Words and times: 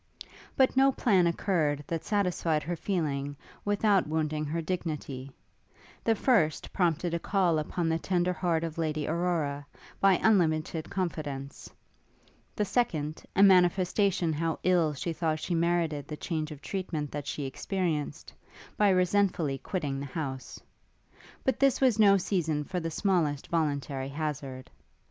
But 0.57 0.75
no 0.75 0.91
plan 0.91 1.27
occurred 1.27 1.83
that 1.85 2.03
satisfied 2.03 2.63
her 2.63 2.75
feeling 2.75 3.35
without 3.63 4.07
wounding 4.07 4.45
her 4.45 4.59
dignity: 4.59 5.31
the 6.03 6.15
first 6.15 6.73
prompted 6.73 7.13
a 7.13 7.19
call 7.19 7.59
upon 7.59 7.87
the 7.87 7.99
tender 7.99 8.33
heart 8.33 8.63
of 8.63 8.79
Lady 8.79 9.07
Aurora, 9.07 9.63
by 9.99 10.13
unlimited 10.23 10.89
confidence; 10.89 11.69
the 12.55 12.65
second, 12.65 13.23
a 13.35 13.43
manifestation 13.43 14.33
how 14.33 14.57
ill 14.63 14.95
she 14.95 15.13
thought 15.13 15.39
she 15.39 15.53
merited 15.53 16.07
the 16.07 16.17
change 16.17 16.49
of 16.49 16.63
treatment 16.63 17.11
that 17.11 17.27
she 17.27 17.45
experienced, 17.45 18.33
by 18.77 18.89
resentfully 18.89 19.59
quitting 19.59 19.99
the 19.99 20.07
house: 20.07 20.59
but 21.43 21.59
this 21.59 21.79
was 21.79 21.99
no 21.99 22.17
season 22.17 22.63
for 22.63 22.79
the 22.79 22.89
smallest 22.89 23.49
voluntary 23.49 24.09
hazard. 24.09 24.71